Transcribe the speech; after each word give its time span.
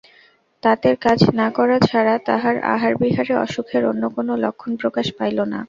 তাঁতের 0.63 0.95
কাজ 1.05 1.19
না 1.39 1.47
করা 1.57 1.77
ছাড়া 1.89 2.15
তাহার 2.27 2.55
আহারবিহারে 2.73 3.33
অসুখের 3.45 3.83
অন্য 3.85 4.03
কোনো 4.15 4.31
লক্ষণ 4.43 4.71
প্রকাশ 4.81 5.07
পাইল 5.17 5.37
না। 5.45 5.59